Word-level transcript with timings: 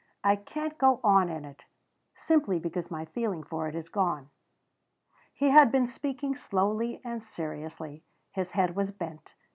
I 0.23 0.35
can't 0.35 0.79
go 0.79 0.99
on 1.03 1.29
in 1.29 1.45
it, 1.45 1.61
simply 2.15 2.57
because 2.57 2.89
my 2.89 3.05
feeling 3.05 3.43
for 3.43 3.67
it 3.67 3.75
is 3.75 3.87
gone." 3.87 4.31
He 5.35 5.49
had 5.51 5.71
been 5.71 5.85
speaking 5.85 6.33
slowly 6.35 6.99
and 7.05 7.23
seriously; 7.23 8.03
his 8.31 8.49
head 8.53 8.75
was 8.75 8.89
bent. 8.91 9.29